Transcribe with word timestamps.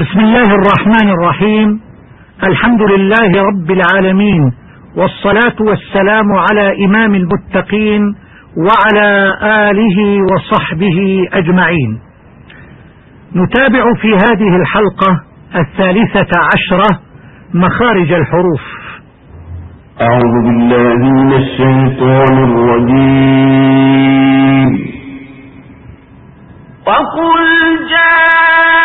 بسم 0.00 0.20
الله 0.20 0.48
الرحمن 0.54 1.08
الرحيم. 1.08 1.80
الحمد 2.44 2.82
لله 2.82 3.42
رب 3.42 3.70
العالمين 3.70 4.52
والصلاة 4.96 5.56
والسلام 5.60 6.32
على 6.32 6.84
إمام 6.84 7.14
المتقين 7.14 8.14
وعلى 8.56 9.34
آله 9.42 9.98
وصحبه 10.32 11.28
أجمعين. 11.32 12.00
نتابع 13.36 13.84
في 14.02 14.08
هذه 14.08 14.56
الحلقة 14.56 15.20
الثالثة 15.54 16.30
عشرة 16.54 17.00
مخارج 17.54 18.12
الحروف. 18.12 18.62
أعوذ 20.00 20.42
بالله 20.46 20.96
من 21.10 21.32
الشيطان 21.32 22.36
الرجيم. 22.48 23.50
وقل 26.86 27.42
جاء 27.90 28.79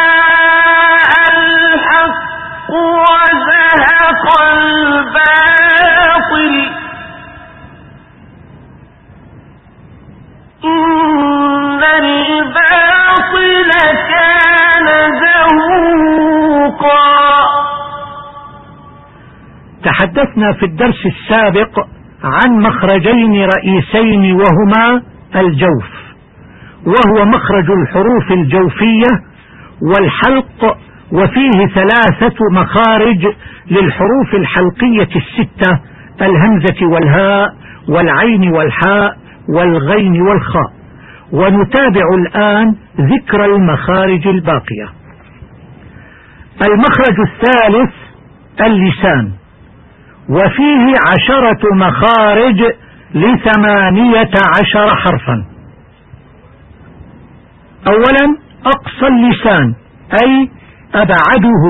تحدثنا 19.84 20.54
في 20.54 20.66
الدرس 20.66 21.06
السابق 21.06 21.80
عن 22.24 22.52
مخرجين 22.60 23.50
رئيسين 23.58 24.34
وهما 24.36 25.02
الجوف 25.36 25.86
وهو 26.86 27.26
مخرج 27.26 27.72
الحروف 27.72 28.32
الجوفية 28.32 29.12
والحلق 29.82 30.78
وفيه 31.12 31.74
ثلاثة 31.76 32.36
مخارج 32.52 33.28
للحروف 33.72 34.34
الحلقية 34.34 35.10
الستة 35.16 35.80
الهمزة 36.22 36.88
والهاء 36.94 37.56
والعين 37.90 38.52
والحاء 38.52 39.18
والغين 39.50 40.22
والخاء. 40.22 40.72
ونتابع 41.32 42.08
الآن 42.18 42.76
ذكر 43.02 43.46
المخارج 43.46 44.28
الباقية. 44.28 44.90
المخرج 46.70 47.20
الثالث 47.28 47.94
اللسان. 48.62 49.32
وفيه 50.30 50.94
عشرة 51.12 51.76
مخارج 51.76 52.64
لثمانية 53.16 54.32
عشر 54.60 54.96
حرفا. 54.96 55.46
اولا 57.88 58.38
أقصى 58.66 59.08
اللسان 59.08 59.76
أي 60.24 60.50
أبعده 60.94 61.64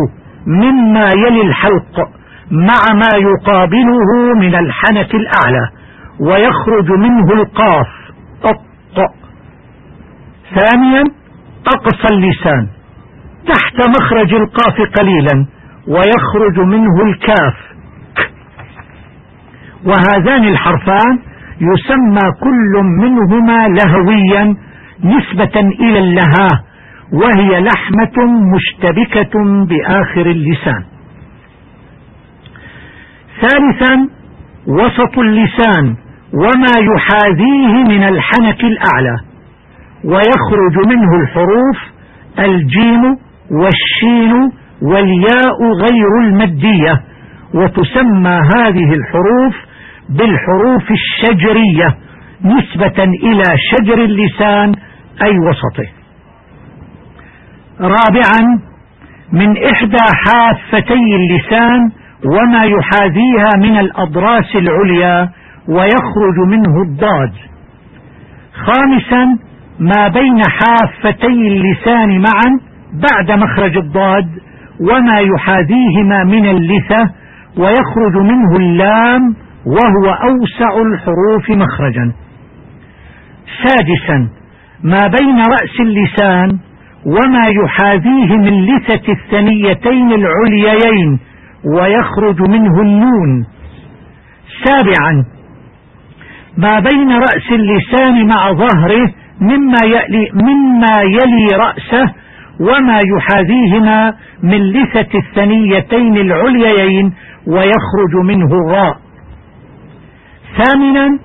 مما 0.48 1.10
يلي 1.10 1.42
الحلق 1.42 2.10
مع 2.52 2.94
ما 2.94 3.18
يقابله 3.18 4.34
من 4.36 4.56
الحنك 4.56 5.16
الأعلى 5.16 5.70
ويخرج 6.20 6.92
منه 6.92 7.34
القاف. 7.34 7.88
الط 8.46 9.14
ثانيا 10.56 11.04
أقصى 11.68 12.14
اللسان. 12.14 12.68
تحت 13.48 13.90
مخرج 14.00 14.34
القاف 14.34 14.82
قليلا 15.00 15.46
ويخرج 15.88 16.60
منه 16.60 17.04
الكاف. 17.04 17.56
وهذان 19.86 20.44
الحرفان 20.44 21.20
يسمى 21.62 22.22
كل 22.44 22.84
منهما 23.02 23.68
لهويا 23.68 24.56
نسبة 25.04 25.60
إلى 25.60 26.00
اللهاه 26.00 26.64
وهي 27.14 27.62
لحمة 27.62 28.26
مشتبكة 28.56 29.66
بآخر 29.66 30.26
اللسان. 30.26 30.84
ثالثا 33.42 34.10
وسط 34.68 35.20
اللسان 35.20 35.96
وما 36.34 36.76
يحاذيه 36.96 37.84
من 37.90 38.04
الحنك 38.04 38.64
الأعلى 38.64 39.18
ويخرج 40.04 40.88
منه 40.88 41.16
الحروف 41.22 41.78
الجيم 42.40 43.04
والشين 43.52 44.52
والياء 44.82 45.58
غير 45.82 46.20
المدية 46.24 47.02
وتسمى 47.54 48.40
هذه 48.56 48.94
الحروف 48.94 49.56
بالحروف 50.10 50.92
الشجرية 50.92 51.98
نسبة 52.46 53.04
إلى 53.04 53.44
شجر 53.72 54.04
اللسان 54.04 54.74
أي 55.24 55.40
وسطه. 55.50 55.95
رابعا 57.82 58.60
من 59.32 59.64
إحدى 59.64 60.04
حافتي 60.26 60.94
اللسان 60.94 61.92
وما 62.26 62.64
يحاذيها 62.64 63.50
من 63.58 63.80
الأضراس 63.80 64.56
العليا 64.56 65.30
ويخرج 65.68 66.38
منه 66.48 66.82
الضاد. 66.88 67.34
خامسا 68.66 69.38
ما 69.80 70.08
بين 70.08 70.42
حافتي 70.50 71.48
اللسان 71.48 72.10
معا 72.10 72.60
بعد 73.12 73.32
مخرج 73.32 73.78
الضاد 73.78 74.28
وما 74.82 75.20
يحاذيهما 75.20 76.24
من 76.24 76.46
اللثة 76.50 77.12
ويخرج 77.58 78.16
منه 78.22 78.52
اللام 78.60 79.36
وهو 79.66 80.14
أوسع 80.14 80.82
الحروف 80.82 81.50
مخرجا. 81.50 82.12
سادسا 83.64 84.30
ما 84.84 85.08
بين 85.08 85.38
رأس 85.38 85.80
اللسان 85.80 86.60
وما 87.06 87.48
يحاذيه 87.48 88.36
من 88.36 88.66
لثة 88.66 89.14
الثنيتين 89.14 90.12
العليين 90.14 91.20
ويخرج 91.78 92.50
منه 92.50 92.82
النون. 92.82 93.46
سابعا 94.66 95.26
ما 96.58 96.80
بين 96.80 97.12
رأس 97.12 97.52
اللسان 97.52 98.28
مع 98.28 98.52
ظهره 98.52 99.12
مما 99.42 99.78
يلي, 99.86 100.30
مما 100.34 100.96
يلي 101.04 101.48
رأسه 101.58 102.14
وما 102.60 103.00
يحاذيهما 103.16 104.14
من 104.44 104.58
لثة 104.58 105.20
الثنيتين 105.20 106.18
العليين 106.18 107.14
ويخرج 107.48 108.26
منه 108.26 108.48
الراء 108.48 108.98
ثامنا 110.58 111.20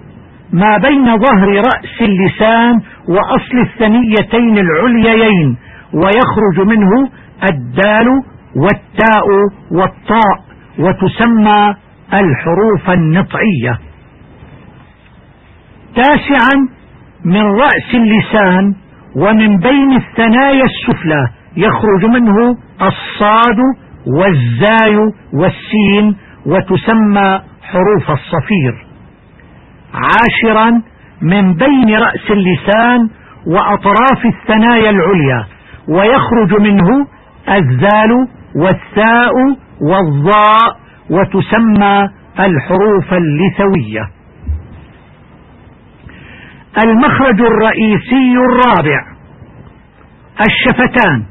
ما 0.53 0.79
بين 0.79 1.17
ظهر 1.19 1.49
رأس 1.49 2.01
اللسان 2.01 2.81
وأصل 3.09 3.59
الثنيتين 3.59 4.59
العليين 4.59 5.57
ويخرج 5.95 6.67
منه 6.67 7.11
الدال 7.51 8.09
والتاء 8.57 9.27
والطاء 9.71 10.37
وتسمى 10.79 11.75
الحروف 12.13 12.91
النطعية. 12.91 13.79
تاسعا 15.95 16.69
من 17.25 17.43
رأس 17.43 17.95
اللسان 17.95 18.75
ومن 19.17 19.57
بين 19.57 19.93
الثنايا 19.93 20.65
السفلى 20.65 21.29
يخرج 21.57 22.05
منه 22.05 22.57
الصاد 22.83 23.59
والزاي 24.19 24.97
والسين 25.33 26.17
وتسمى 26.47 27.41
حروف 27.63 28.11
الصفير. 28.11 28.87
عاشرا 29.95 30.83
من 31.23 31.55
بين 31.55 31.97
رأس 31.97 32.31
اللسان 32.31 33.09
وأطراف 33.47 34.27
الثنايا 34.27 34.91
العليا 34.91 35.47
ويخرج 35.91 36.61
منه 36.61 37.07
الذال 37.49 38.11
والثاء 38.57 39.33
والضاء 39.81 40.77
وتسمى 41.11 42.09
الحروف 42.41 43.13
اللثوية. 43.13 44.11
المخرج 46.85 47.41
الرئيسي 47.41 48.35
الرابع 48.49 49.01
الشفتان 50.41 51.25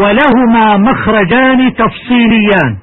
ولهما 0.00 0.76
مخرجان 0.76 1.74
تفصيليان. 1.74 2.76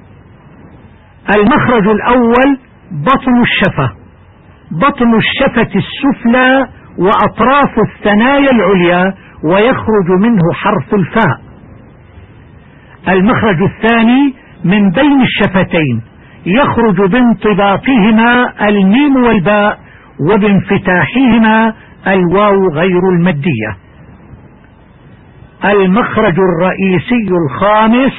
المخرج 1.36 1.88
الأول 1.88 2.58
بطن 2.92 3.40
الشفة 3.42 3.90
بطن 4.70 5.14
الشفة 5.14 5.80
السفلى 5.80 6.66
وأطراف 6.98 7.74
الثنايا 7.88 8.48
العليا 8.52 9.14
ويخرج 9.44 10.10
منه 10.20 10.52
حرف 10.54 10.94
الفاء. 10.94 11.40
المخرج 13.08 13.62
الثاني 13.62 14.34
من 14.64 14.90
بين 14.90 15.20
الشفتين 15.22 16.02
يخرج 16.46 17.10
بانطباقهما 17.10 18.52
الميم 18.68 19.16
والباء 19.16 19.78
وبانفتاحهما 20.30 21.74
الواو 22.06 22.68
غير 22.74 23.00
المادية 23.12 23.76
المخرج 25.64 26.34
الرئيسي 26.38 27.28
الخامس 27.44 28.12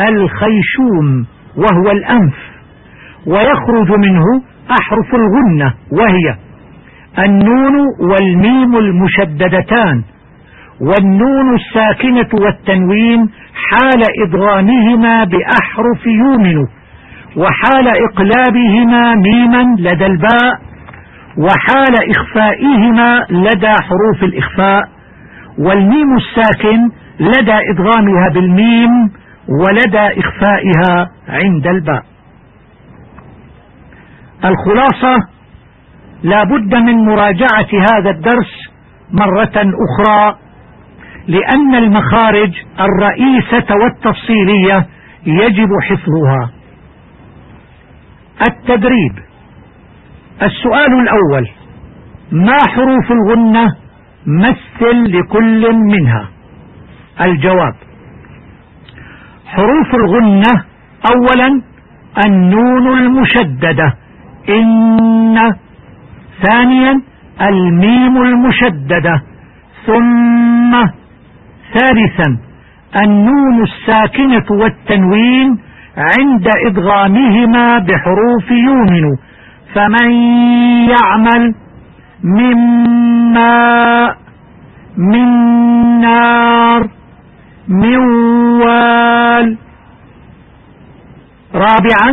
الخيشوم 0.00 1.26
وهو 1.56 1.90
الأنف 1.90 2.34
ويخرج 3.26 3.90
منه 3.98 4.24
أحرف 4.70 5.14
الغنة 5.14 5.74
وهي 5.92 6.36
النون 7.18 7.74
والميم 8.10 8.76
المشددتان. 8.76 10.02
والنون 10.82 11.54
الساكنة 11.54 12.30
والتنوين 12.44 13.30
حال 13.54 14.02
إدغامهما 14.26 15.24
بأحرف 15.24 16.06
يؤمن 16.06 16.56
وحال 17.36 17.86
إقلابهما 18.08 19.14
ميما 19.14 19.62
لدى 19.78 20.06
الباء 20.06 20.52
وحال 21.38 21.94
إخفائهما 22.16 23.26
لدى 23.30 23.72
حروف 23.86 24.22
الإخفاء 24.22 24.82
والميم 25.58 26.16
الساكن 26.16 26.90
لدى 27.20 27.58
إدغامها 27.70 28.28
بالميم 28.34 28.90
ولدى 29.48 30.20
إخفائها 30.20 31.08
عند 31.28 31.66
الباء. 31.66 32.02
الخلاصة 34.44 35.28
لا 36.22 36.44
بد 36.44 36.74
من 36.74 37.04
مراجعة 37.04 37.68
هذا 37.92 38.10
الدرس 38.10 38.52
مرة 39.12 39.56
أخرى 39.56 40.36
لأن 41.28 41.74
المخارج 41.74 42.52
الرئيسة 42.80 43.74
والتفصيلية 43.82 44.86
يجب 45.26 45.68
حفظها. 45.82 46.50
التدريب. 48.48 49.18
السؤال 50.42 50.92
الأول. 51.00 51.48
ما 52.32 52.56
حروف 52.68 53.12
الغنة 53.12 53.76
مثل 54.26 55.18
لكل 55.18 55.72
منها؟ 55.72 56.28
الجواب. 57.20 57.74
حروف 59.46 59.94
الغنة 59.94 60.64
أولا 61.12 61.62
النون 62.26 62.98
المشددة. 62.98 63.94
إن. 64.48 65.52
ثانيا 66.48 67.00
الميم 67.40 68.22
المشددة. 68.22 69.22
ثم 69.86 71.01
ثالثا 71.74 72.38
النون 73.04 73.62
الساكنة 73.62 74.46
والتنوين 74.50 75.58
عند 75.96 76.48
إدغامهما 76.66 77.78
بحروف 77.78 78.50
يؤمن 78.50 79.04
فمن 79.74 80.10
يعمل 80.94 81.54
مما 82.24 84.14
من 84.96 85.28
نار 86.00 86.88
من 87.68 87.96
وال. 88.62 89.58
رابعا 91.54 92.10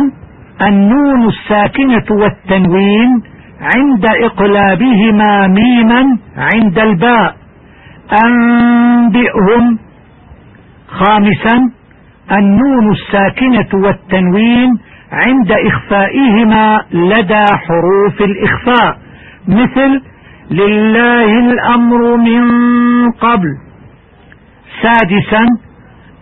النون 0.68 1.28
الساكنة 1.28 2.08
والتنوين 2.10 3.22
عند 3.60 4.04
إقلابهما 4.24 5.46
ميما 5.46 6.18
عند 6.36 6.78
الباء. 6.78 7.39
أنبئهم. 8.24 9.78
خامسا 10.88 11.70
النون 12.32 12.92
الساكنة 12.92 13.80
والتنوين 13.84 14.78
عند 15.12 15.52
إخفائهما 15.52 16.80
لدى 16.92 17.44
حروف 17.66 18.20
الإخفاء. 18.20 18.98
مثل 19.48 20.02
لله 20.50 21.38
الأمر 21.38 22.16
من 22.16 22.44
قبل. 23.10 23.48
سادسا 24.82 25.46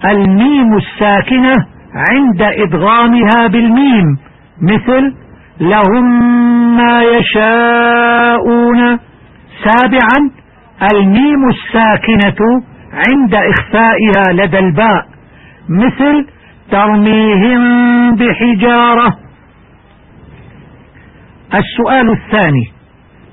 الميم 0.05 0.77
الساكنة 0.77 1.55
عند 2.11 2.43
إدغامها 2.43 3.47
بالميم. 3.49 4.19
مثل 4.63 5.15
لهم 5.61 6.07
ما 6.77 7.03
يشاءون. 7.03 8.99
سابعا 9.65 10.38
الميم 10.83 11.49
الساكنة 11.49 12.47
عند 12.93 13.35
إخفائها 13.35 14.33
لدى 14.33 14.59
الباء 14.59 15.07
مثل 15.69 16.27
ترميهم 16.71 17.61
بحجارة. 18.17 19.19
السؤال 21.55 22.11
الثاني 22.11 22.73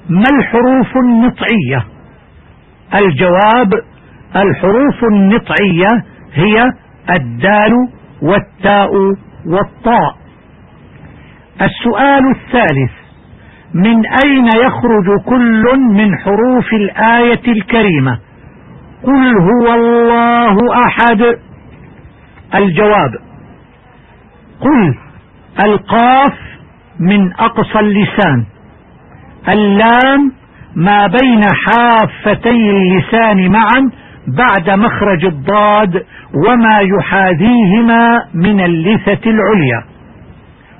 ما 0.09 0.25
الحروف 0.39 0.97
النطعية؟ 1.05 1.85
الجواب 2.95 3.73
الحروف 4.35 5.03
النطعية 5.11 6.05
هي 6.33 6.63
الدال 7.19 7.71
والتاء 8.21 8.91
والطاء. 9.47 10.15
السؤال 11.61 12.31
الثالث 12.35 13.04
من 13.75 14.05
أين 14.25 14.47
يخرج 14.47 15.23
كل 15.25 15.63
من 15.77 16.17
حروف 16.17 16.73
الآية 16.73 17.47
الكريمة؟ 17.47 18.19
قل 19.03 19.37
هو 19.37 19.73
الله 19.73 20.57
أحد. 20.87 21.21
الجواب 22.55 23.11
قل 24.61 24.95
القاف 25.65 26.33
من 26.99 27.33
أقصى 27.33 27.79
اللسان. 27.79 28.45
اللام 29.49 30.31
ما 30.75 31.07
بين 31.07 31.41
حافتي 31.65 32.49
اللسان 32.49 33.51
معا 33.51 33.91
بعد 34.27 34.79
مخرج 34.79 35.25
الضاد 35.25 36.05
وما 36.47 36.79
يحاذيهما 36.79 38.17
من 38.33 38.59
اللثة 38.59 39.29
العليا. 39.31 39.83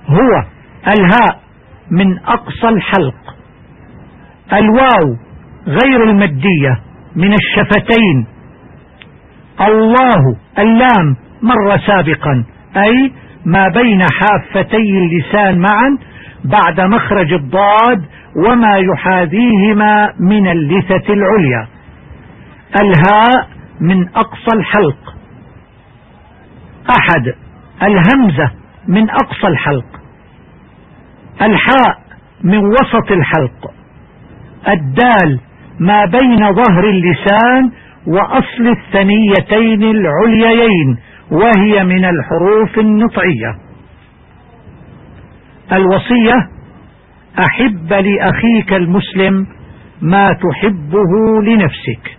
هو 0.08 0.44
الهاء. 0.88 1.45
من 1.92 2.20
أقصى 2.20 2.70
الحلق. 2.70 3.36
الواو 4.54 5.18
غير 5.68 6.04
المدية 6.04 6.80
من 7.16 7.34
الشفتين. 7.34 8.28
الله 9.62 10.36
اللام 10.60 11.16
مر 11.42 11.80
سابقا. 11.88 12.44
أي 12.78 13.12
ما 13.46 13.68
بين 13.68 14.02
حافتي 14.02 14.78
اللسان 14.78 15.60
معا 15.60 15.98
بعد 16.44 16.82
مخرج 16.82 17.34
الضاد 17.34 18.06
وما 18.48 18.78
يحاذيهما 18.78 20.14
من 20.20 20.48
اللثة 20.48 21.14
العليا. 21.14 21.68
الهاء 22.82 23.48
من 23.82 24.08
أقصى 24.10 24.58
الحلق. 24.58 25.16
أحد 26.90 27.34
الهمزة 27.84 28.52
من 28.88 29.10
أقصى 29.10 29.48
الحلق. 29.48 29.95
الحاء 31.42 31.98
من 32.44 32.58
وسط 32.58 33.12
الحلق. 33.12 33.72
الدال 34.68 35.40
ما 35.80 36.06
بين 36.06 36.54
ظهر 36.54 36.90
اللسان 36.90 37.72
وأصل 38.08 38.68
الثنيتين 38.68 39.84
العليين 39.84 40.98
وهي 41.32 41.84
من 41.84 42.06
الحروف 42.06 42.80
النطعية. 42.80 43.56
الوصية 45.74 46.50
أحب 47.40 47.94
لأخيك 47.94 48.74
المسلم 48.74 49.48
ما 50.02 50.28
تحبه 50.28 51.42
لنفسك. 51.44 52.18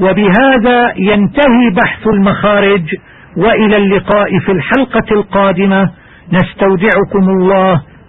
وبهذا 0.00 0.92
ينتهي 0.96 1.70
بحث 1.70 2.06
المخارج 2.06 2.82
وإلى 3.36 3.76
اللقاء 3.76 4.38
في 4.38 4.52
الحلقة 4.52 5.12
القادمة. 5.12 5.90
نستودعكم 6.32 7.28
الله 7.28 7.82